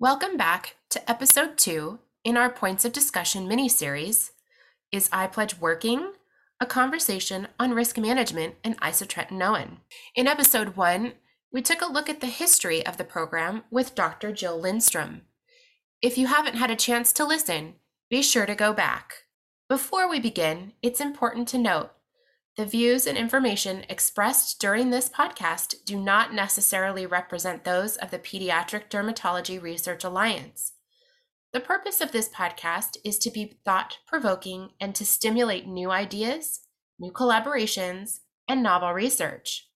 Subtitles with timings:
[0.00, 4.30] Welcome back to episode two in our Points of Discussion mini series
[4.92, 6.12] Is iPledge Working?
[6.60, 9.78] A conversation on risk management and isotretinoin.
[10.14, 11.14] In episode one,
[11.52, 14.30] we took a look at the history of the program with Dr.
[14.30, 15.22] Jill Lindstrom.
[16.00, 17.74] If you haven't had a chance to listen,
[18.08, 19.24] be sure to go back.
[19.68, 21.90] Before we begin, it's important to note
[22.58, 28.18] the views and information expressed during this podcast do not necessarily represent those of the
[28.18, 30.72] Pediatric Dermatology Research Alliance.
[31.52, 36.62] The purpose of this podcast is to be thought provoking and to stimulate new ideas,
[36.98, 39.68] new collaborations, and novel research.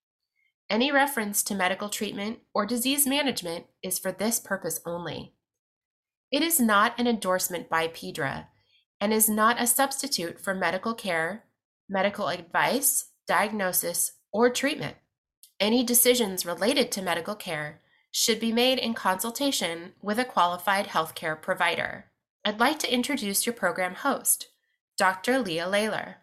[0.69, 5.35] Any reference to medical treatment or disease management is for this purpose only.
[6.33, 8.47] It is not an endorsement by PDRA
[9.01, 11.45] and is not a substitute for medical care
[11.93, 14.97] medical advice, diagnosis, or treatment.
[15.61, 21.41] Any decisions related to medical care should be made in consultation with a qualified healthcare
[21.41, 22.07] provider.
[22.45, 24.49] I'd like to introduce your program host,
[24.97, 25.39] Dr.
[25.39, 26.15] Leah Lalor.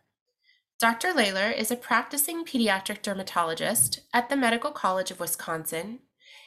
[0.79, 1.09] Dr.
[1.13, 5.99] Lalor is a practicing pediatric dermatologist at the Medical College of Wisconsin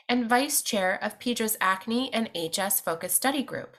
[0.08, 3.76] and vice chair of PDRA's Acne and HS Focus Study Group.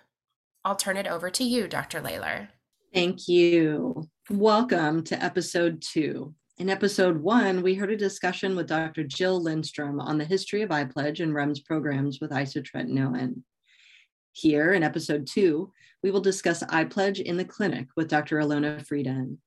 [0.63, 2.01] I'll turn it over to you, Dr.
[2.01, 2.47] Lalor.
[2.93, 4.07] Thank you.
[4.29, 6.33] Welcome to episode two.
[6.57, 9.03] In episode one, we heard a discussion with Dr.
[9.03, 13.41] Jill Lindstrom on the history of iPledge and REMS programs with isotretinoin.
[14.31, 18.37] Here in episode two, we will discuss iPledge in the clinic with Dr.
[18.37, 19.41] Ilona Frieden.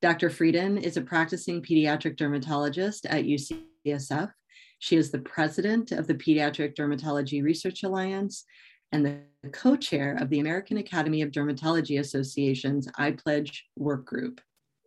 [0.00, 0.30] Dr.
[0.30, 4.30] Frieden is a practicing pediatric dermatologist at UCSF.
[4.78, 8.44] She is the president of the Pediatric Dermatology Research Alliance
[8.92, 14.40] and the co-chair of the American Academy of Dermatology Association's I Pledge work group.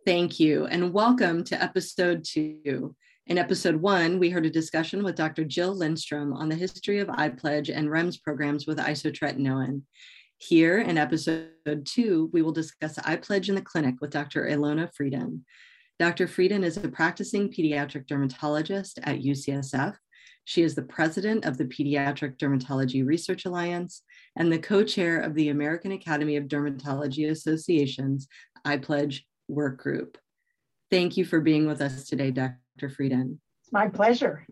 [0.06, 2.94] Thank you and welcome to episode two.
[3.26, 5.44] In episode one, we heard a discussion with Dr.
[5.44, 9.82] Jill Lindstrom on the history of I Pledge and REMS programs with isotretinoin.
[10.38, 11.50] Here in episode
[11.84, 14.44] two, we will discuss I Pledge in the clinic with Dr.
[14.44, 15.44] Ilona Frieden.
[15.98, 16.28] Dr.
[16.28, 19.96] Frieden is a practicing pediatric dermatologist at UCSF
[20.46, 24.02] she is the president of the Pediatric Dermatology Research Alliance
[24.36, 28.28] and the co chair of the American Academy of Dermatology Association's
[28.64, 30.16] iPledge work group.
[30.88, 32.88] Thank you for being with us today, Dr.
[32.88, 33.40] Frieden.
[33.64, 34.46] It's my pleasure.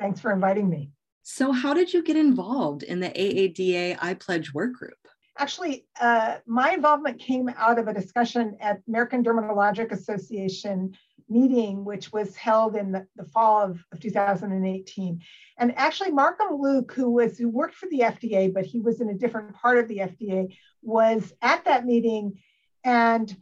[0.00, 0.90] Thanks for inviting me.
[1.22, 4.96] So, how did you get involved in the AADA iPledge work group?
[5.36, 10.96] Actually, uh, my involvement came out of a discussion at American Dermatologic Association
[11.28, 15.20] meeting, which was held in the, the fall of, of 2018.
[15.58, 19.08] And actually, Markham Luke, who was who worked for the FDA, but he was in
[19.08, 22.38] a different part of the FDA, was at that meeting.
[22.84, 23.34] And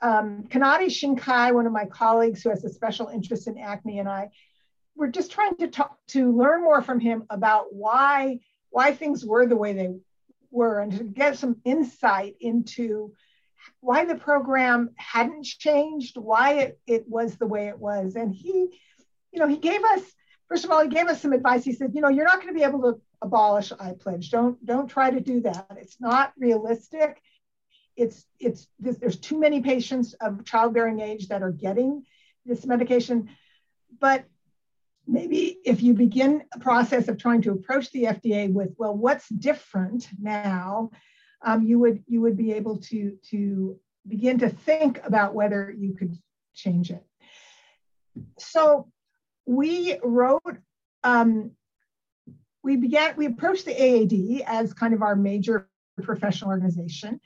[0.00, 4.08] um, Kanade Shinkai, one of my colleagues who has a special interest in acne, and
[4.08, 4.30] I
[4.94, 9.46] were just trying to talk to learn more from him about why why things were
[9.46, 9.94] the way they
[10.50, 13.12] were and to get some insight into
[13.80, 18.16] why the program hadn't changed, why it, it was the way it was.
[18.16, 18.78] And he,
[19.32, 20.02] you know, he gave us,
[20.48, 21.64] first of all, he gave us some advice.
[21.64, 24.30] He said, you know, you're not going to be able to abolish I pledge.
[24.30, 25.66] Don't don't try to do that.
[25.80, 27.20] It's not realistic.
[27.96, 32.04] It's it's there's too many patients of childbearing age that are getting
[32.44, 33.30] this medication.
[33.98, 34.24] But
[35.06, 39.28] maybe if you begin a process of trying to approach the FDA with, well, what's
[39.28, 40.90] different now?
[41.42, 45.94] Um, you would you would be able to to begin to think about whether you
[45.94, 46.16] could
[46.54, 47.04] change it.
[48.38, 48.88] So
[49.46, 50.42] we wrote.
[51.04, 51.52] Um,
[52.62, 53.14] we began.
[53.16, 55.68] We approached the AAD as kind of our major
[56.02, 57.20] professional organization.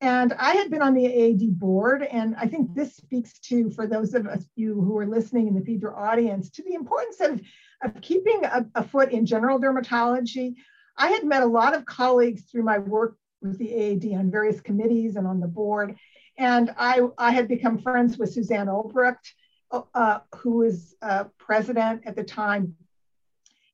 [0.00, 3.86] And I had been on the AAD board, and I think this speaks to, for
[3.86, 7.40] those of us you who are listening in the PDRA audience, to the importance of,
[7.82, 10.54] of keeping a, a foot in general dermatology.
[10.98, 14.60] I had met a lot of colleagues through my work with the AAD on various
[14.60, 15.96] committees and on the board.
[16.38, 19.32] And I, I had become friends with Suzanne Olbricht,
[19.70, 22.76] uh, who was uh, president at the time,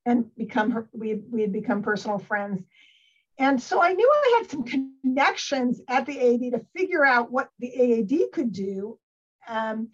[0.06, 2.62] and become her, we, we had become personal friends.
[3.38, 7.50] And so I knew I had some connections at the AAD to figure out what
[7.58, 8.98] the AAD could do.
[9.48, 9.88] Um,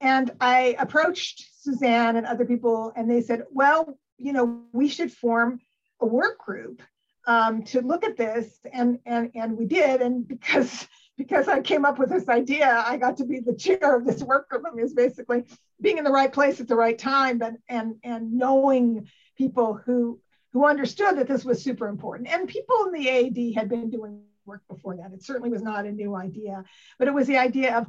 [0.00, 5.12] and I approached Suzanne and other people, and they said, well, you know, we should
[5.12, 5.60] form
[6.00, 6.82] a work group
[7.28, 10.00] um, to look at this, and and and we did.
[10.00, 13.96] And because because I came up with this idea, I got to be the chair
[13.96, 14.64] of this work group.
[14.66, 15.44] I mean, it's basically
[15.80, 20.20] being in the right place at the right time, and and and knowing people who
[20.52, 22.28] who understood that this was super important.
[22.28, 25.12] And people in the AAD had been doing work before that.
[25.12, 26.64] It certainly was not a new idea,
[26.98, 27.86] but it was the idea of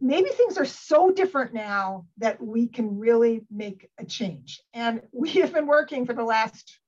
[0.00, 4.62] maybe things are so different now that we can really make a change.
[4.72, 6.78] And we have been working for the last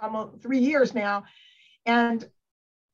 [0.00, 1.24] almost three years now.
[1.86, 2.24] And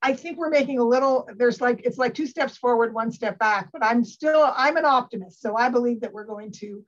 [0.01, 3.39] I think we're making a little, there's like, it's like two steps forward, one step
[3.39, 5.41] back, but I'm still, I'm an optimist.
[5.41, 6.85] So I believe that we're going to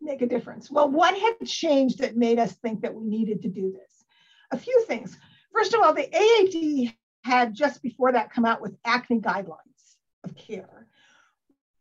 [0.00, 0.70] make a difference.
[0.70, 4.04] Well, what had changed that made us think that we needed to do this?
[4.50, 5.16] A few things.
[5.52, 10.34] First of all, the AAD had just before that come out with acne guidelines of
[10.36, 10.86] care,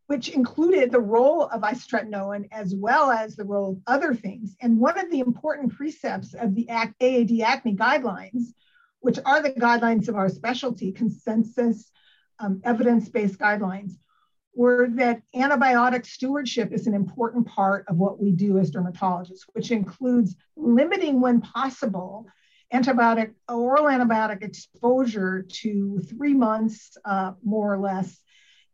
[0.07, 4.55] which included the role of isotretinoin as well as the role of other things.
[4.61, 8.53] And one of the important precepts of the AAD acne guidelines
[9.05, 11.91] which are the guidelines of our specialty, consensus
[12.39, 13.91] um, evidence-based guidelines,
[14.55, 19.69] were that antibiotic stewardship is an important part of what we do as dermatologists, which
[19.69, 22.25] includes limiting when possible
[22.73, 28.19] antibiotic oral antibiotic exposure to three months uh, more or less,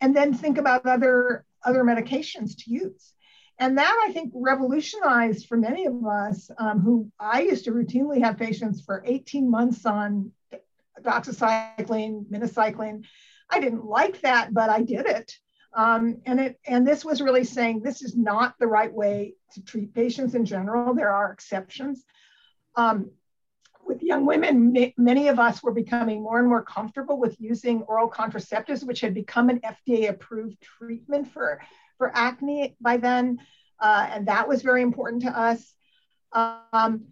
[0.01, 3.13] and then think about other other medications to use.
[3.59, 8.19] And that I think revolutionized for many of us um, who I used to routinely
[8.23, 10.31] have patients for 18 months on
[11.01, 13.05] doxycycline, minocycline.
[13.49, 15.37] I didn't like that, but I did it.
[15.73, 19.63] Um, and it and this was really saying this is not the right way to
[19.63, 20.93] treat patients in general.
[20.93, 22.03] There are exceptions.
[22.75, 23.11] Um,
[23.85, 28.09] with young women, many of us were becoming more and more comfortable with using oral
[28.09, 31.61] contraceptives, which had become an FDA approved treatment for
[31.97, 33.39] for acne by then,
[33.79, 35.73] uh, and that was very important to us.
[36.31, 37.05] Um,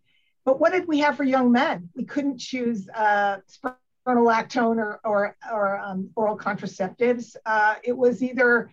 [0.46, 1.90] but what did we have for young men?
[1.96, 3.38] We couldn't choose uh,
[4.08, 7.36] spironolactone or, or, or um, oral contraceptives.
[7.46, 8.72] Uh, it was either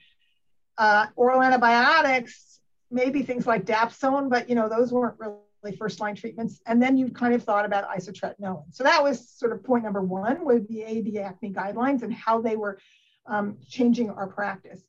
[0.79, 2.61] uh, oral antibiotics,
[2.91, 5.35] maybe things like dapsone, but you know those weren't really
[5.73, 6.61] first line treatments.
[6.67, 8.65] And then you kind of thought about isotretinoin.
[8.73, 12.41] So that was sort of point number one with the AD acne guidelines and how
[12.41, 12.79] they were
[13.27, 14.81] um, changing our practice.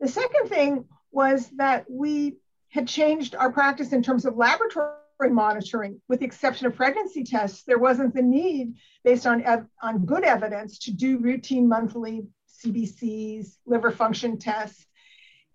[0.00, 2.36] The second thing was that we
[2.68, 4.90] had changed our practice in terms of laboratory
[5.30, 6.00] monitoring.
[6.08, 10.24] With the exception of pregnancy tests, there wasn't the need, based on, ev- on good
[10.24, 12.26] evidence, to do routine monthly
[12.64, 14.84] CBCs, liver function tests.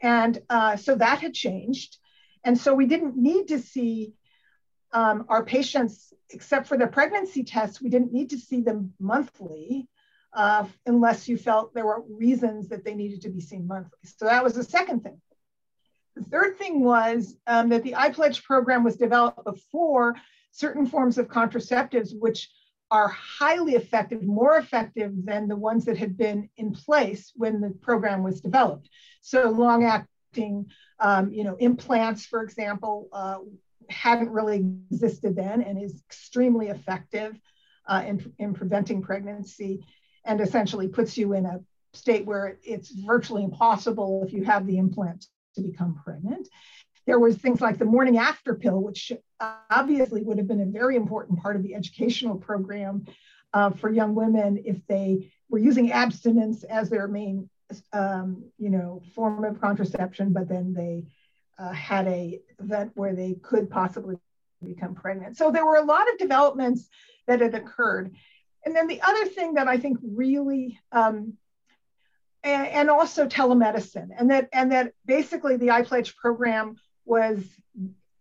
[0.02, 1.98] And uh, so that had changed.
[2.44, 4.14] And so we didn't need to see
[4.92, 9.88] um, our patients, except for the pregnancy tests, we didn't need to see them monthly
[10.34, 14.00] uh, unless you felt there were reasons that they needed to be seen monthly.
[14.04, 15.20] So that was the second thing.
[16.16, 20.16] The third thing was um, that the iPledge program was developed before
[20.52, 22.50] certain forms of contraceptives, which
[22.92, 27.70] are highly effective, more effective than the ones that had been in place when the
[27.70, 28.90] program was developed.
[29.22, 30.66] So long-acting,
[31.00, 33.38] um, you know, implants, for example, uh,
[33.90, 37.40] hadn't really existed then and is extremely effective
[37.88, 39.86] uh, in, in preventing pregnancy
[40.26, 41.60] and essentially puts you in a
[41.94, 45.26] state where it's virtually impossible if you have the implant
[45.56, 46.48] to become pregnant.
[47.08, 49.12] There was things like the morning after pill, which
[49.72, 53.06] obviously would have been a very important part of the educational program
[53.54, 57.50] uh, for young women if they were using abstinence as their main,
[57.94, 61.06] um, you know, form of contraception, but then they
[61.60, 64.16] uh, had a event where they could possibly
[64.64, 65.38] become pregnant.
[65.38, 66.88] So there were a lot of developments
[67.28, 68.16] that had occurred.
[68.66, 71.34] And then the other thing that I think really um,
[72.44, 77.44] and, and also telemedicine and that and that basically the iPledge program was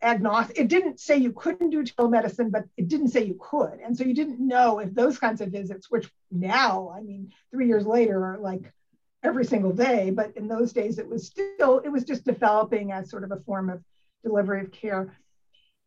[0.02, 0.58] agnostic.
[0.58, 3.80] It didn't say you couldn't do telemedicine, but it didn't say you could.
[3.84, 7.66] And so you didn't know if those kinds of visits, which now, I mean, three
[7.66, 8.72] years later are like
[9.22, 13.10] every single day, but in those days it was still, it was just developing as
[13.10, 13.82] sort of a form of
[14.22, 15.16] delivery of care.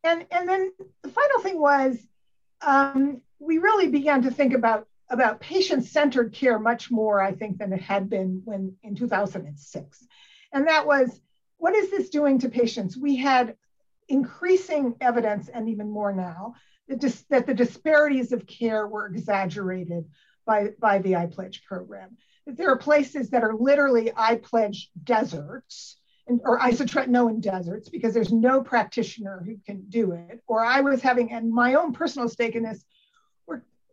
[0.04, 0.72] And, and then
[1.04, 1.98] the final thing was
[2.62, 7.74] um, we really began to think about about patient-centered care much more, I think, than
[7.74, 10.08] it had been when in 2006.
[10.54, 11.20] And that was,
[11.58, 12.98] what is this doing to patients?
[12.98, 13.58] We had
[14.08, 16.56] increasing evidence, and even more now,
[16.88, 20.06] that, dis- that the disparities of care were exaggerated
[20.46, 22.18] by, by the iPledge program.
[22.58, 28.62] There are places that are literally iPledge deserts, and, or isotretinoin deserts because there's no
[28.62, 30.42] practitioner who can do it.
[30.48, 32.86] Or I was having, and my own personal stake in this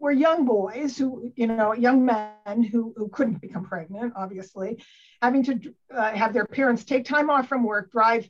[0.00, 4.82] were young boys who, you know, young men who, who couldn't become pregnant, obviously,
[5.22, 8.28] having to uh, have their parents take time off from work, drive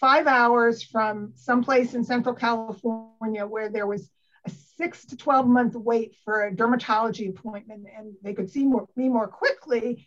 [0.00, 4.10] five hours from someplace in Central California where there was
[4.48, 9.08] six to 12 month wait for a dermatology appointment and they could see more, me
[9.08, 10.06] more quickly,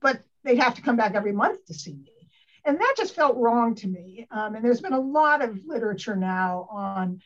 [0.00, 2.20] but they'd have to come back every month to see me.
[2.64, 4.26] And that just felt wrong to me.
[4.30, 7.20] Um, and there's been a lot of literature now on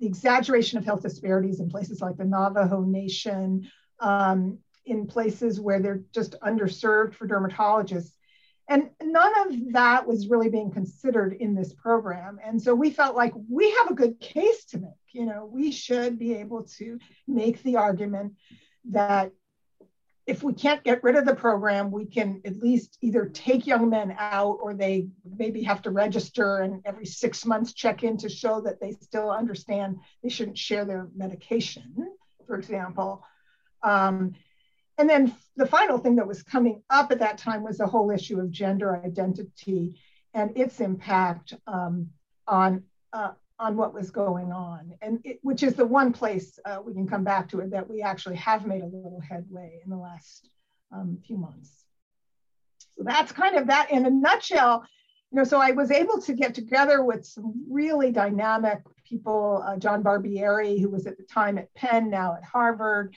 [0.00, 3.70] the exaggeration of health disparities in places like the Navajo Nation,
[4.00, 8.12] um, in places where they're just underserved for dermatologists.
[8.68, 12.38] And none of that was really being considered in this program.
[12.42, 14.90] And so we felt like we have a good case to make.
[15.12, 18.34] You know, we should be able to make the argument
[18.90, 19.32] that
[20.26, 23.90] if we can't get rid of the program, we can at least either take young
[23.90, 28.28] men out or they maybe have to register and every six months check in to
[28.28, 31.94] show that they still understand they shouldn't share their medication,
[32.46, 33.22] for example.
[33.82, 34.32] Um,
[34.98, 38.10] and then the final thing that was coming up at that time was the whole
[38.10, 40.00] issue of gender identity
[40.32, 42.10] and its impact um,
[42.46, 42.82] on
[43.12, 46.92] uh, on what was going on, and it, which is the one place uh, we
[46.92, 49.96] can come back to it that we actually have made a little headway in the
[49.96, 50.50] last
[50.92, 51.84] um, few months.
[52.96, 54.84] So that's kind of that in a nutshell.
[55.30, 59.76] You know, so I was able to get together with some really dynamic people, uh,
[59.76, 63.14] John Barbieri, who was at the time at Penn, now at Harvard,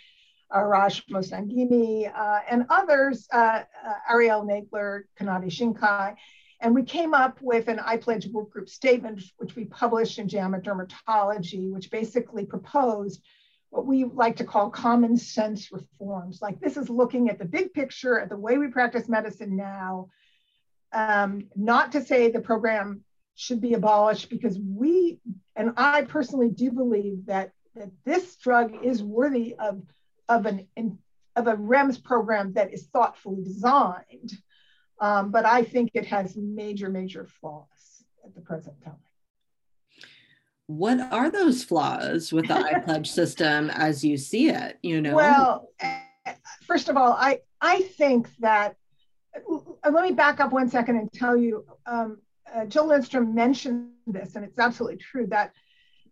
[0.55, 3.63] uh, Raj Mostaghimi, uh, and others, uh, uh,
[4.11, 6.15] Arielle Nagler, Kanade Shinkai.
[6.59, 10.59] And we came up with an iPledge work group statement, which we published in JAMA
[10.59, 13.21] Dermatology, which basically proposed
[13.69, 16.39] what we like to call common sense reforms.
[16.41, 20.09] Like this is looking at the big picture, at the way we practice medicine now.
[20.93, 23.03] Um, not to say the program
[23.35, 25.19] should be abolished, because we,
[25.55, 29.83] and I personally do believe that, that this drug is worthy of
[30.29, 30.67] of an
[31.35, 34.31] of a REMS program that is thoughtfully designed,
[34.99, 38.95] um, but I think it has major major flaws at the present time.
[40.65, 44.77] What are those flaws with the iPledge system as you see it?
[44.81, 45.69] You know, well,
[46.63, 48.75] first of all, I I think that
[49.35, 51.65] uh, let me back up one second and tell you.
[51.85, 52.19] Um,
[52.53, 55.51] uh, Jill Lindstrom mentioned this, and it's absolutely true that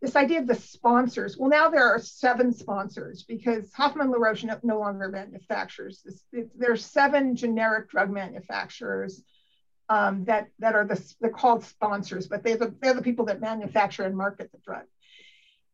[0.06, 1.36] this idea of the sponsors.
[1.38, 6.48] Well, now there are seven sponsors because Hoffmann-La Roche no, no longer manufactures this.
[6.56, 9.24] There are seven generic drug manufacturers
[9.90, 13.42] um, that that are the they're called sponsors, but they're the they're the people that
[13.42, 14.84] manufacture and market the drug.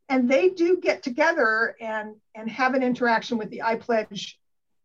[0.08, 4.34] And they do get together and and have an interaction with the iPledge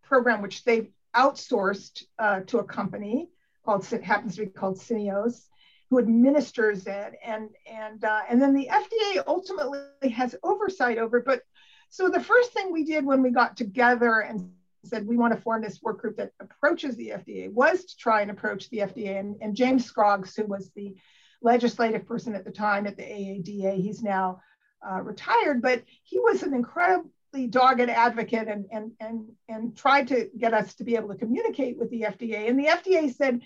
[0.02, 3.28] program, which they've outsourced uh, to a company
[3.64, 5.46] called happens to be called Syneos
[5.90, 11.20] who administers it, and and uh, and then the FDA ultimately has oversight over.
[11.20, 11.42] But
[11.90, 14.50] so the first thing we did when we got together and
[14.86, 18.22] said we want to form this work group that approaches the FDA was to try
[18.22, 19.18] and approach the FDA.
[19.18, 20.94] And, and James Scroggs, who was the
[21.42, 24.40] legislative person at the time at the AADA, he's now
[24.88, 30.30] uh, retired, but he was an incredibly dogged advocate and, and, and, and tried to
[30.38, 32.48] get us to be able to communicate with the FDA.
[32.48, 33.42] And the FDA said,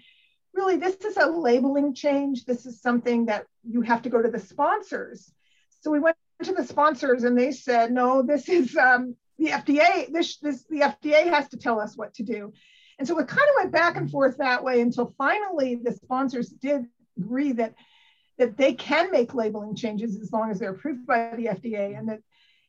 [0.55, 2.45] really this is a labeling change.
[2.45, 5.33] This is something that you have to go to the sponsors.
[5.81, 10.13] So we went to the sponsors and they said, no, this is um, the FDA.
[10.13, 12.53] This, this the FDA has to tell us what to do.
[12.99, 16.51] And so it kind of went back and forth that way until finally the sponsors
[16.51, 16.87] did
[17.19, 17.75] agree that
[18.39, 22.09] that they can make labeling changes as long as they're approved by the FDA and
[22.09, 22.21] that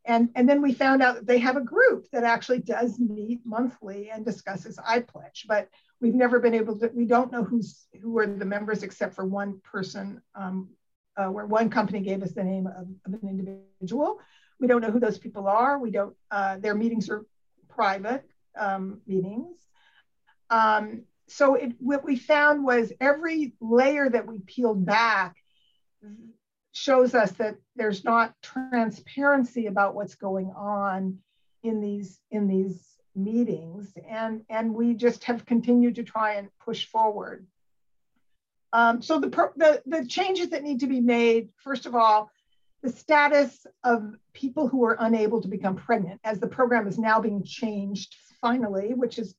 [0.05, 3.41] and, and then we found out that they have a group that actually does meet
[3.45, 5.45] monthly and discusses iPledge.
[5.47, 5.69] But
[6.01, 9.23] we've never been able to, we don't know who's who are the members except for
[9.23, 10.67] one person um,
[11.15, 14.19] uh, where one company gave us the name of, of, an individual.
[14.59, 15.77] We don't know who those people are.
[15.77, 17.25] We don't, uh, their meetings are
[17.69, 18.23] private
[18.57, 19.57] um, meetings.
[20.49, 25.35] Um, so it, what we found was every layer that we peeled back
[26.73, 31.19] shows us that there's not transparency about what's going on
[31.63, 36.85] in these in these meetings and and we just have continued to try and push
[36.85, 37.45] forward.
[38.73, 42.31] Um, so the, the the changes that need to be made first of all
[42.83, 47.19] the status of people who are unable to become pregnant as the program is now
[47.19, 49.35] being changed finally which is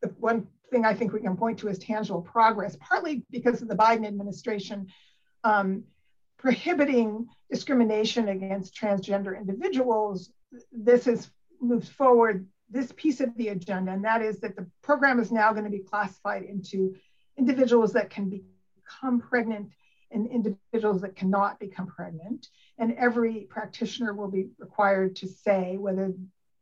[0.00, 3.68] the one thing i think we can point to as tangible progress partly because of
[3.68, 4.86] the biden administration
[5.44, 5.84] um,
[6.38, 10.30] prohibiting discrimination against transgender individuals.
[10.72, 15.20] This has moved forward this piece of the agenda, and that is that the program
[15.20, 16.94] is now going to be classified into
[17.36, 19.70] individuals that can become pregnant
[20.10, 22.48] and individuals that cannot become pregnant.
[22.78, 26.12] And every practitioner will be required to say whether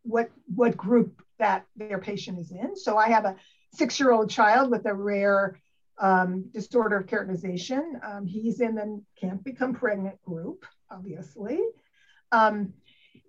[0.03, 2.77] what what group that their patient is in.
[2.77, 3.37] So I have a
[3.75, 5.61] six-year-old child with a rare
[5.99, 7.83] um, disorder of keratinization.
[8.05, 11.61] Um, he's in the can't become pregnant group, obviously.
[12.33, 12.73] Um,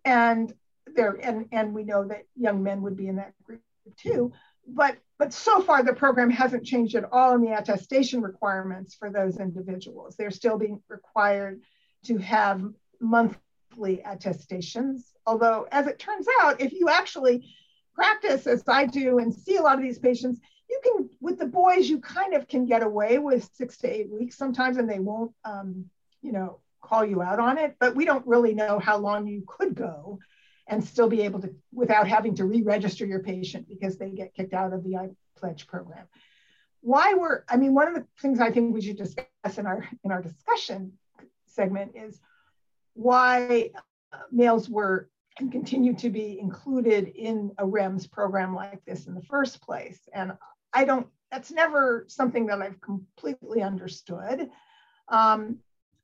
[0.05, 0.53] and
[0.97, 3.61] there and and we know that young men would be in that group
[3.97, 4.33] too.
[4.67, 9.09] But but so far the program hasn't changed at all in the attestation requirements for
[9.09, 10.15] those individuals.
[10.17, 11.61] They're still being required
[12.07, 12.61] to have
[12.99, 15.13] monthly attestations.
[15.25, 17.47] Although as it turns out if you actually
[17.95, 20.39] practice as i do and see a lot of these patients
[20.69, 24.07] you can with the boys you kind of can get away with six to eight
[24.11, 25.85] weeks sometimes and they won't um,
[26.21, 27.75] you know call you out on it.
[27.79, 30.19] But we don't really know how long you could go
[30.67, 34.53] and still be able to without having to re-register your patient because they get kicked
[34.53, 36.07] out of the I Pledge program
[36.81, 39.87] why we're i mean one of the things i think we should discuss in our
[40.03, 40.93] in our discussion
[41.45, 42.19] segment is
[42.93, 43.69] why
[44.31, 45.09] males were
[45.39, 49.99] and continue to be included in a REMS program like this in the first place.
[50.13, 50.33] And
[50.73, 54.49] I don't, that's never something that I've completely understood.
[55.09, 55.59] Um,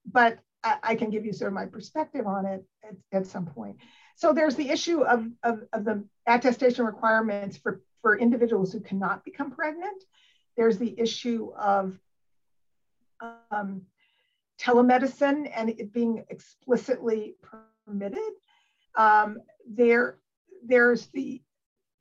[0.06, 3.46] but I, I, can give you sort of my perspective on it at, at some
[3.46, 3.78] point.
[4.16, 9.26] So there's the issue of, of, of the attestation requirements for, for individuals who cannot
[9.26, 10.04] become pregnant.
[10.56, 11.98] There's the issue of
[13.52, 13.84] um,
[14.60, 17.36] telemedicine and it being explicitly
[17.86, 18.20] permitted.
[18.96, 20.18] Um, there,
[20.66, 21.42] there's the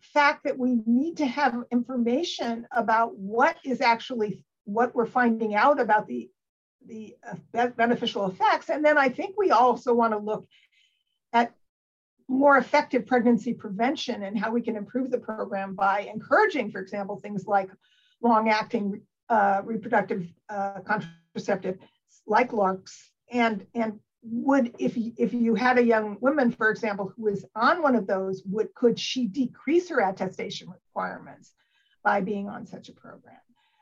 [0.03, 5.81] fact that we need to have information about what is actually what we're finding out
[5.81, 6.31] about the
[6.87, 7.17] the
[7.55, 10.47] uh, beneficial effects and then i think we also want to look
[11.33, 11.55] at
[12.33, 17.17] more effective pregnancy prevention and how we can improve the program by encouraging for example
[17.17, 17.71] things like
[18.23, 21.79] long acting uh, reproductive uh, contraceptive
[22.27, 22.93] like larcs
[23.31, 27.45] and and would if you, if you had a young woman for example who was
[27.55, 31.53] on one of those would could she decrease her attestation requirements
[32.03, 33.37] by being on such a program?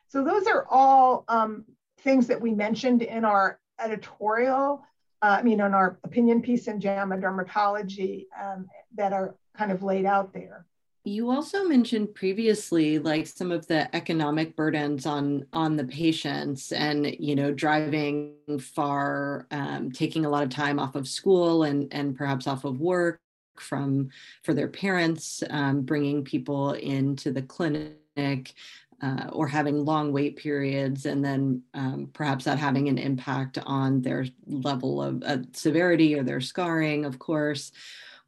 [0.08, 1.64] So those are all um,
[2.00, 4.82] things that we mentioned in our editorial
[5.22, 9.82] uh, i mean in our opinion piece in jama dermatology um, that are kind of
[9.82, 10.64] laid out there.
[11.04, 17.16] You also mentioned previously like some of the economic burdens on on the patients and
[17.18, 22.16] you know driving far um, taking a lot of time off of school and and
[22.16, 23.20] perhaps off of work
[23.58, 24.10] from
[24.42, 28.54] for their parents um, bringing people into the clinic
[29.02, 34.02] uh, or having long wait periods and then um, perhaps that having an impact on
[34.02, 37.72] their level of uh, severity or their scarring of course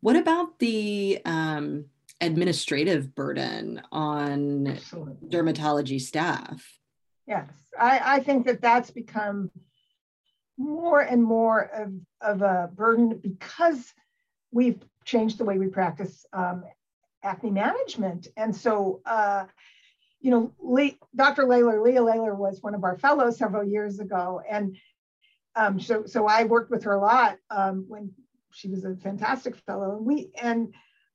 [0.01, 1.85] what about the um,
[2.23, 5.29] administrative burden on Absolutely.
[5.29, 6.79] dermatology staff.
[7.27, 9.51] Yes, I, I think that that's become
[10.57, 13.93] more and more of, of a burden because
[14.53, 16.65] we've changed the way we practice um,
[17.23, 18.29] acne management.
[18.37, 19.47] And so, uh,
[20.23, 21.45] you know, Lee, Dr.
[21.45, 24.41] Lalor, Leah Lalor was one of our fellows several years ago.
[24.49, 24.77] And
[25.57, 28.13] um, so, so I worked with her a lot um, when
[28.53, 29.97] she was a fantastic fellow.
[29.97, 30.73] And we, and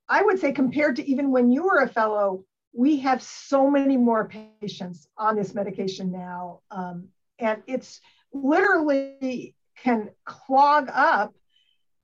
[0.09, 2.43] I would say, compared to even when you were a fellow,
[2.73, 4.29] we have so many more
[4.61, 6.59] patients on this medication now.
[6.69, 7.07] Um,
[7.39, 8.01] and it's
[8.33, 11.33] literally can clog up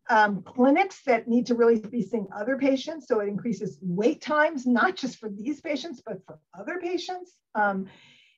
[0.10, 3.08] um, clinics that need to really be seeing other patients.
[3.08, 7.32] So it increases wait times, not just for these patients, but for other patients.
[7.56, 7.88] Um,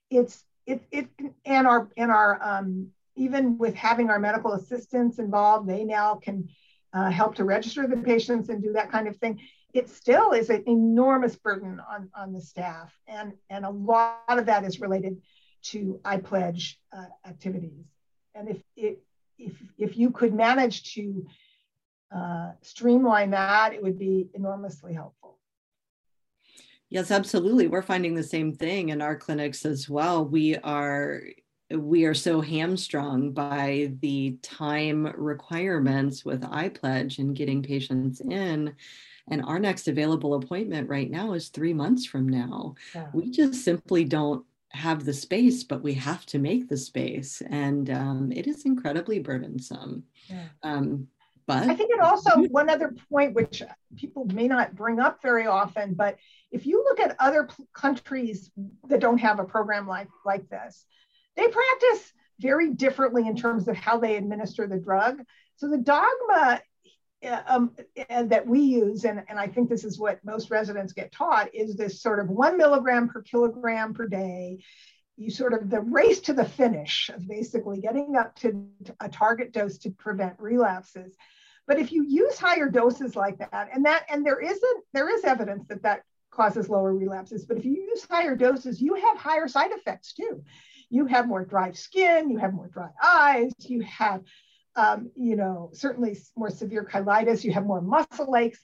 [0.10, 1.08] it's it, it
[1.46, 6.50] and our and our um, even with having our medical assistants involved, they now can
[6.94, 9.40] uh, help to register the patients and do that kind of thing
[9.76, 12.98] it still is an enormous burden on, on the staff.
[13.08, 15.22] And, and a lot of that is related
[15.64, 17.84] to iPledge uh, activities.
[18.34, 19.04] And if, it,
[19.38, 21.28] if, if you could manage to
[22.14, 25.38] uh, streamline that, it would be enormously helpful.
[26.90, 27.68] Yes, absolutely.
[27.68, 30.26] We're finding the same thing in our clinics as well.
[30.26, 31.22] We are
[31.72, 38.76] we are so hamstrung by the time requirements with iPledge and getting patients in
[39.30, 42.76] and our next available appointment right now is three months from now.
[42.94, 43.08] Yeah.
[43.14, 47.42] We just simply don't have the space, but we have to make the space.
[47.50, 50.04] And um, it is incredibly burdensome.
[50.28, 50.48] Yeah.
[50.64, 51.08] Um,
[51.48, 53.62] but I think it also, one other point, which
[53.96, 56.18] people may not bring up very often, but
[56.52, 58.50] if you look at other countries
[58.88, 60.86] that don't have a program like, like this,
[61.36, 65.22] they practice very differently in terms of how they administer the drug.
[65.58, 66.62] So the dogma
[67.48, 67.76] um,
[68.08, 71.76] that we use, and, and I think this is what most residents get taught, is
[71.76, 74.64] this sort of one milligram per kilogram per day.
[75.18, 78.68] You sort of the race to the finish of basically getting up to
[79.00, 81.16] a target dose to prevent relapses.
[81.68, 85.24] But if you use higher doses like that, and that and there isn't there is
[85.24, 87.46] evidence that that causes lower relapses.
[87.46, 90.44] But if you use higher doses, you have higher side effects too.
[90.90, 94.22] You have more dry skin, you have more dry eyes, you have
[94.76, 98.60] um, you know, certainly more severe cheilitis, you have more muscle aches.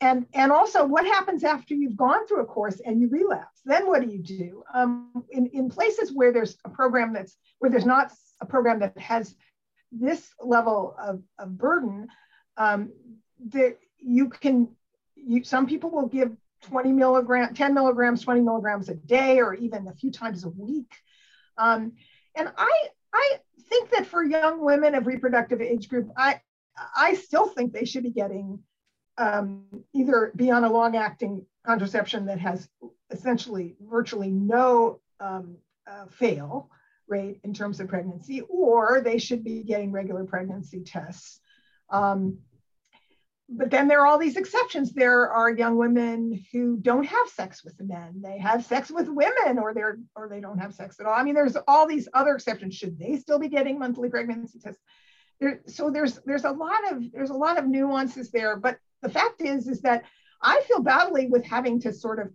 [0.00, 3.60] And, and also what happens after you've gone through a course and you relapse?
[3.66, 4.62] Then what do you do?
[4.72, 8.96] Um, in, in places where there's a program that's, where there's not a program that
[8.96, 9.34] has
[9.92, 12.08] this level of, of burden,
[12.56, 12.92] um,
[13.50, 14.68] that you can,
[15.16, 19.86] you, some people will give 20 milligram, 10 milligrams, 20 milligrams a day, or even
[19.88, 20.92] a few times a week.
[21.58, 21.92] Um,
[22.34, 26.40] and I, I think that for young women of reproductive age group, I,
[26.96, 28.60] I still think they should be getting
[29.20, 32.68] um, either be on a long acting contraception that has
[33.10, 36.70] essentially virtually no um, uh, fail
[37.06, 41.40] rate in terms of pregnancy, or they should be getting regular pregnancy tests.
[41.90, 42.38] Um,
[43.52, 44.92] but then there are all these exceptions.
[44.92, 48.22] There are young women who don't have sex with men.
[48.22, 51.14] They have sex with women, or they're or they don't have sex at all.
[51.14, 52.76] I mean, there's all these other exceptions.
[52.76, 54.80] Should they still be getting monthly pregnancy tests?
[55.40, 58.56] There, so there's there's a lot of there's a lot of nuances there.
[58.56, 60.04] But the fact is is that
[60.42, 62.32] I feel badly with having to sort of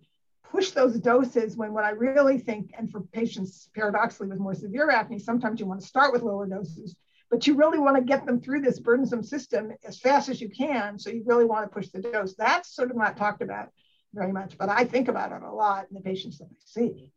[0.50, 4.90] push those doses when what I really think, and for patients paradoxically with more severe
[4.90, 6.94] acne, sometimes you want to start with lower doses,
[7.30, 10.48] but you really want to get them through this burdensome system as fast as you
[10.48, 10.98] can.
[10.98, 12.34] So you really want to push the dose.
[12.34, 13.70] That's sort of not talked about
[14.14, 17.10] very much, but I think about it a lot in the patients that I see.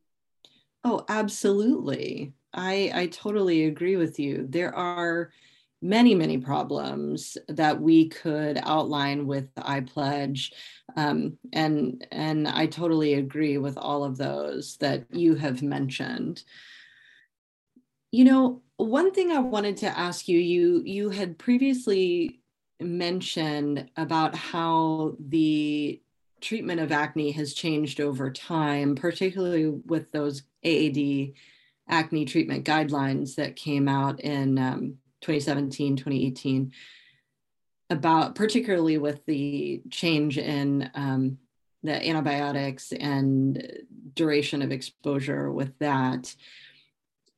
[0.83, 2.33] Oh, absolutely.
[2.53, 4.47] I, I totally agree with you.
[4.49, 5.31] There are
[5.81, 10.51] many, many problems that we could outline with iPledge.
[10.95, 16.43] Um, and, and I totally agree with all of those that you have mentioned.
[18.11, 22.41] You know, one thing I wanted to ask you, you, you had previously
[22.81, 26.01] mentioned about how the
[26.41, 31.33] treatment of acne has changed over time, particularly with those AAD
[31.89, 36.71] acne treatment guidelines that came out in um, 2017, 2018,
[37.89, 41.37] about particularly with the change in um,
[41.83, 46.33] the antibiotics and duration of exposure with that.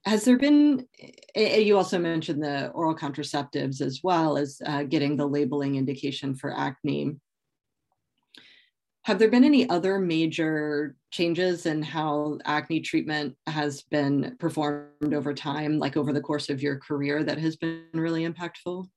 [0.06, 0.88] Has there been,
[1.36, 6.58] you also mentioned the oral contraceptives as well as uh, getting the labeling indication for
[6.58, 7.18] acne.
[9.04, 15.34] Have there been any other major changes in how acne treatment has been performed over
[15.34, 18.88] time, like over the course of your career, that has been really impactful?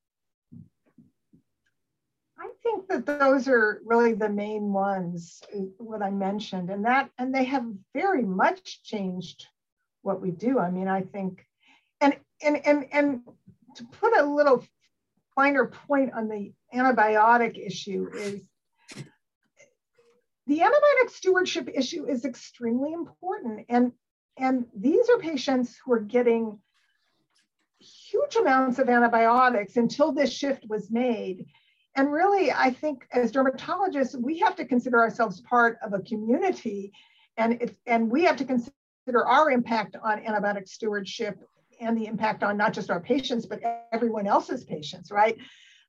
[2.37, 7.09] I think that those are really the main ones, eh, what I mentioned, and that,
[7.17, 7.65] and they have
[7.95, 9.47] very much changed
[10.03, 10.59] what we do.
[10.59, 11.43] I mean, I think,
[11.99, 13.21] and and and and
[13.77, 14.63] to put a little
[15.33, 18.47] finer point on the antibiotic issue is
[20.47, 23.65] the antibiotic stewardship issue is extremely important.
[23.69, 23.91] And,
[24.37, 26.59] and these are patients who are getting
[27.79, 31.45] huge amounts of antibiotics until this shift was made.
[31.95, 36.91] And really, I think as dermatologists, we have to consider ourselves part of a community
[37.37, 41.39] and, it, and we have to consider our impact on antibiotic stewardship
[41.79, 45.37] and the impact on not just our patients, but everyone else's patients, right?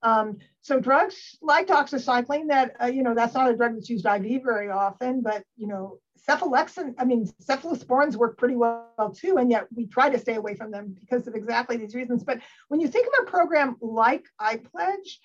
[0.03, 4.07] Um, so drugs like doxycycline, that uh, you know, that's not a drug that's used
[4.07, 9.51] IV very often, but you know, cephalexin, I mean, cephalosporins work pretty well too, and
[9.51, 12.25] yet we try to stay away from them because of exactly these reasons.
[12.25, 15.19] But when you think of a program like iPledge,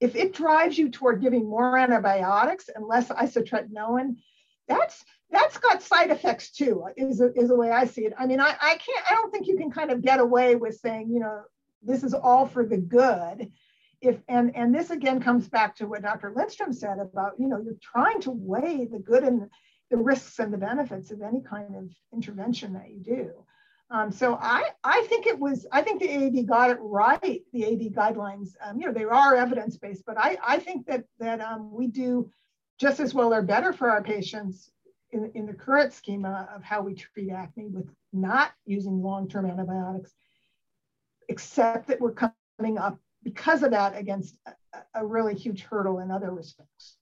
[0.00, 4.16] if it drives you toward giving more antibiotics and less isotretinoin,
[4.68, 8.12] that's that's got side effects too, is, a, is the way I see it.
[8.16, 10.78] I mean, I, I can't, I don't think you can kind of get away with
[10.78, 11.42] saying, you know,
[11.82, 13.50] this is all for the good
[14.04, 16.32] if and and this again comes back to what Dr.
[16.34, 19.48] Lindstrom said about you know you're trying to weigh the good and
[19.90, 23.30] the risks and the benefits of any kind of intervention that you do.
[23.90, 27.42] Um, so I I think it was I think the AAD got it right.
[27.52, 31.04] The AAD guidelines, um, you know, they are evidence based, but I I think that
[31.18, 32.30] that um, we do
[32.78, 34.70] just as well or better for our patients
[35.12, 39.46] in, in the current schema of how we treat acne with not using long term
[39.46, 40.12] antibiotics,
[41.28, 42.14] except that we're
[42.58, 44.52] coming up because of that against a,
[44.94, 46.96] a really huge hurdle in other respects.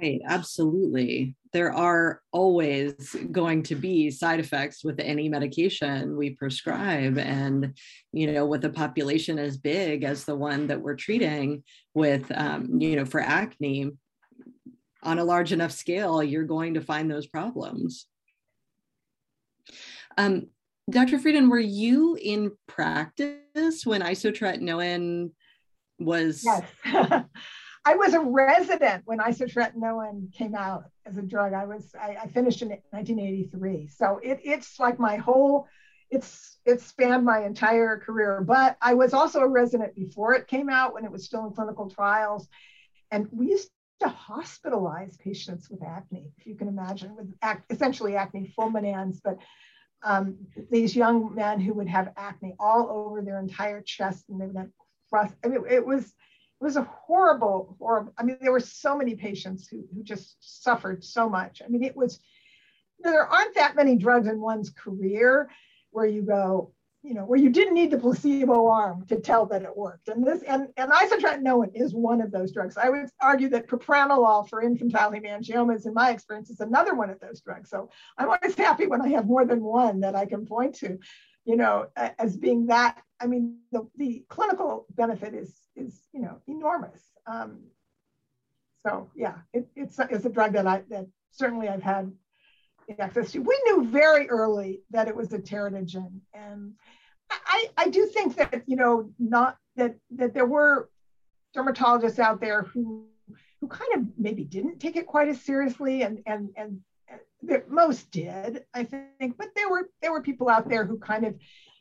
[0.00, 1.36] Right, absolutely.
[1.52, 7.18] There are always going to be side effects with any medication we prescribe.
[7.18, 7.78] And,
[8.12, 11.62] you know, with a population as big as the one that we're treating
[11.94, 13.92] with, um, you know, for acne,
[15.04, 18.06] on a large enough scale, you're going to find those problems.
[20.16, 20.48] Um,
[20.90, 21.18] Dr.
[21.18, 25.30] Frieden, were you in practice when isotretinoin
[25.98, 26.44] was?
[26.44, 26.64] Yes.
[27.84, 31.52] I was a resident when isotretinoin came out as a drug.
[31.52, 35.66] I was I, I, finished in 1983, so it, it's like my whole
[36.10, 38.42] it's it spanned my entire career.
[38.46, 41.54] But I was also a resident before it came out when it was still in
[41.54, 42.48] clinical trials,
[43.10, 48.16] and we used to hospitalize patients with acne, if you can imagine, with ac- essentially
[48.16, 49.38] acne fulminans, but
[50.04, 50.36] um,
[50.70, 54.56] these young men who would have acne all over their entire chest and they would
[54.56, 54.70] have
[55.08, 55.34] crust.
[55.44, 58.12] I mean, it was it was a horrible, horrible.
[58.16, 61.60] I mean, there were so many patients who, who just suffered so much.
[61.60, 62.20] I mean, it was,
[63.00, 65.50] there aren't that many drugs in one's career
[65.90, 69.62] where you go, you know, where you didn't need the placebo arm to tell that
[69.62, 70.06] it worked.
[70.06, 72.76] And this, and, and isotretinoin is one of those drugs.
[72.76, 77.18] I would argue that propranolol for infantile hemangiomas, in my experience, is another one of
[77.18, 77.70] those drugs.
[77.70, 80.98] So I'm always happy when I have more than one that I can point to,
[81.44, 83.02] you know, as being that.
[83.20, 87.02] I mean, the, the clinical benefit is, is, you know, enormous.
[87.26, 87.64] Um,
[88.86, 92.12] so yeah, it, it's, it's a drug that I, that certainly I've had
[92.98, 93.38] access to.
[93.40, 96.20] We knew very early that it was a teratogen.
[96.34, 96.74] And
[97.30, 100.88] I, I do think that, you know, not that that there were
[101.56, 103.06] dermatologists out there who
[103.60, 106.80] who kind of maybe didn't take it quite as seriously and and and
[107.68, 111.34] most did, I think, but there were there were people out there who kind of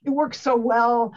[0.03, 1.13] it worked so well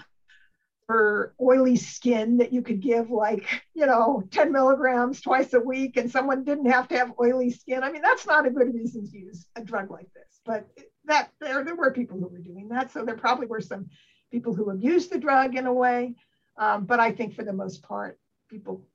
[0.87, 5.97] for oily skin that you could give like you know 10 milligrams twice a week
[5.97, 7.83] and someone didn't have to have oily skin.
[7.83, 10.67] I mean that's not a good reason to use a drug like this but
[11.07, 12.91] that there, there were people who were doing that.
[12.93, 13.87] So there probably were some
[14.31, 16.15] people who abused the drug in a way.
[16.57, 18.17] Um, but i think for the most part
[18.49, 18.87] people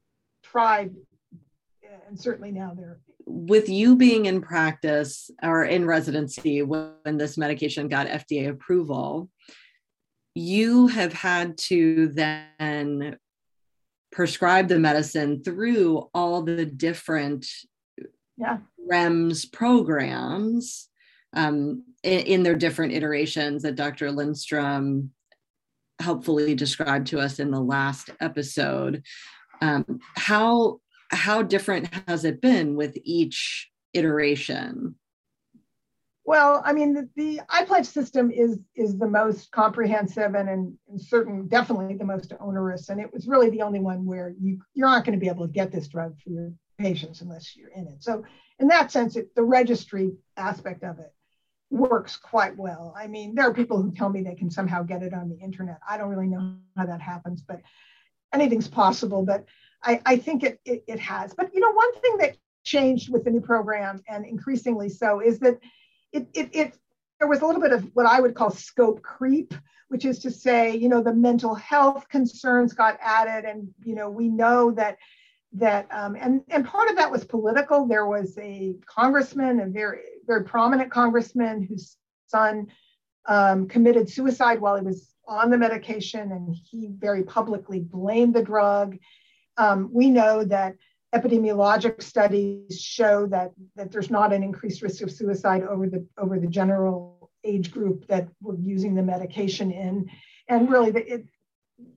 [0.44, 0.96] tried
[2.08, 3.00] and certainly now they're.
[3.26, 9.30] With you being in practice or in residency when this medication got fda approval
[10.40, 13.18] you have had to then
[14.12, 17.46] prescribe the medicine through all the different
[18.38, 18.60] yeah.
[18.90, 20.88] REMS programs
[21.34, 24.12] um, in, in, their different iterations that Dr.
[24.12, 25.12] Lindstrom
[26.00, 29.04] helpfully described to us in the last episode.
[29.62, 30.80] Um, how
[31.12, 34.96] how different has it been with each iteration?
[36.30, 41.00] Well, I mean, the, the iPledge system is is the most comprehensive and in, in,
[41.00, 42.90] certain, definitely the most onerous.
[42.90, 45.48] And it was really the only one where you you're not going to be able
[45.48, 48.04] to get this drug for your patients unless you're in it.
[48.04, 48.24] So
[48.60, 51.12] in that sense, it, the registry aspect of it
[51.72, 52.94] works quite well.
[52.96, 55.40] I mean, there are people who tell me they can somehow get it on the
[55.44, 55.80] internet.
[55.90, 57.60] I don't really know how that happens, but
[58.32, 59.26] anything's possible.
[59.26, 59.46] But
[59.82, 61.34] I, I think it, it, it has.
[61.34, 65.40] But you know, one thing that changed with the new program and increasingly so is
[65.40, 65.58] that
[66.12, 66.78] it, it, it
[67.20, 69.54] there was a little bit of what I would call scope creep,
[69.90, 74.10] which is to say, you know, the mental health concerns got added, and you know,
[74.10, 74.98] we know that
[75.54, 77.86] that um, and and part of that was political.
[77.86, 82.68] There was a congressman, a very very prominent congressman, whose son
[83.28, 88.44] um, committed suicide while he was on the medication, and he very publicly blamed the
[88.44, 88.98] drug.
[89.58, 90.76] Um, we know that
[91.14, 96.40] epidemiologic studies show that, that there's not an increased risk of suicide over the, over
[96.40, 100.10] the general age group that we're using the medication in.
[100.48, 101.26] And really, the, it,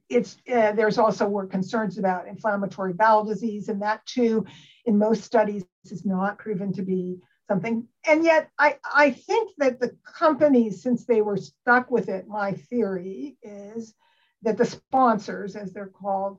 [0.08, 4.46] it's, uh, there's also were concerns about inflammatory bowel disease, and that too,
[4.86, 7.86] in most studies, is not proven to be something.
[8.06, 12.52] And yet, I, I think that the companies, since they were stuck with it, my
[12.52, 13.94] theory is
[14.42, 16.38] that the sponsors, as they're called,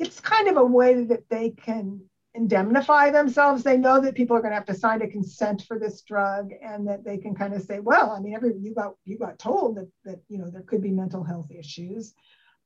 [0.00, 2.00] it's kind of a way that they can
[2.34, 3.62] indemnify themselves.
[3.62, 6.52] They know that people are going to have to sign a consent for this drug,
[6.62, 9.38] and that they can kind of say, "Well, I mean, every you got you got
[9.38, 12.14] told that that you know there could be mental health issues,"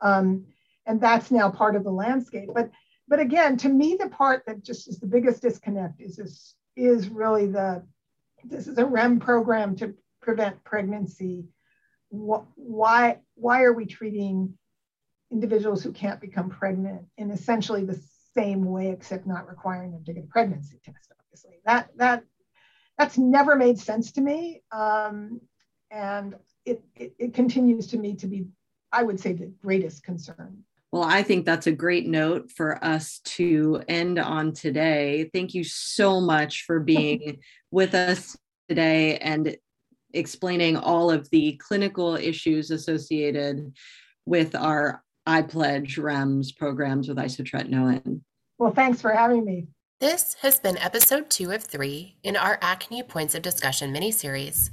[0.01, 0.47] um,
[0.87, 2.51] and that's now part of the landscape.
[2.55, 2.71] But
[3.09, 7.09] but again, to me, the part that just is the biggest disconnect is this is
[7.09, 7.85] really the
[8.45, 11.49] this is a REM program to prevent pregnancy.
[12.11, 14.57] Why why are we treating
[15.35, 18.01] individuals who can't become pregnant in essentially the
[18.35, 21.13] same way, except not requiring them to get a pregnancy test.
[21.21, 22.23] Obviously, that that
[22.97, 25.41] that's never made sense to me, um,
[25.91, 28.47] and it, it it continues to me to be,
[28.93, 30.65] I would say, the greatest concern.
[30.93, 35.29] Well, I think that's a great note for us to end on today.
[35.35, 37.41] Thank you so much for being
[37.73, 38.37] with us
[38.69, 39.57] today and
[40.13, 43.73] explaining all of the clinical issues associated
[44.25, 48.21] with our iPledge REMS programs with isotretinoin.
[48.59, 49.69] Well, thanks for having me.
[50.01, 54.71] This has been episode two of three in our Acne Points of Discussion mini-series.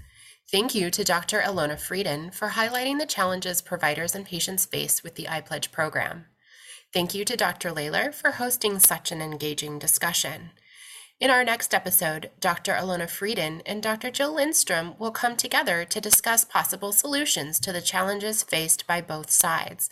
[0.51, 1.39] Thank you to Dr.
[1.39, 6.25] Ilona Frieden for highlighting the challenges providers and patients face with the iPledge program.
[6.93, 7.71] Thank you to Dr.
[7.71, 10.49] Lalor for hosting such an engaging discussion.
[11.21, 12.73] In our next episode, Dr.
[12.73, 14.11] Ilona Frieden and Dr.
[14.11, 19.29] Jill Lindstrom will come together to discuss possible solutions to the challenges faced by both
[19.29, 19.89] sides.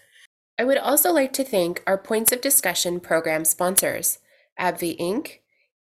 [0.59, 4.19] I would also like to thank our Points of Discussion program sponsors,
[4.59, 5.37] AbbVie Inc.,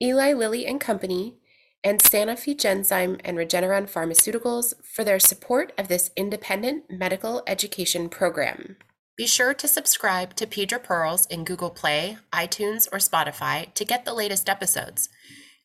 [0.02, 1.36] Eli Lilly and Company,
[1.84, 8.78] and Sanofi Genzyme and Regeneron Pharmaceuticals for their support of this independent medical education program.
[9.16, 14.06] Be sure to subscribe to Pedra Pearls in Google Play, iTunes, or Spotify to get
[14.06, 15.08] the latest episodes.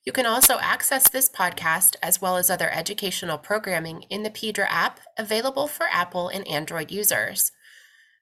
[0.05, 4.67] You can also access this podcast as well as other educational programming in the Pedra
[4.69, 7.53] app available for Apple and Android users.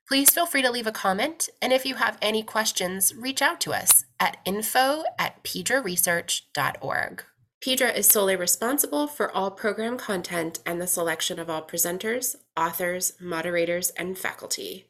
[0.08, 3.60] Please feel free to leave a comment, and if you have any questions, reach out
[3.62, 7.24] to us at info at pedraresearch.org.
[7.60, 13.14] Pedra is solely responsible for all program content and the selection of all presenters, authors,
[13.18, 14.84] moderators, and faculty.